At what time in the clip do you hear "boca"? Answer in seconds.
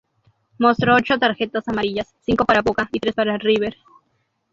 2.63-2.89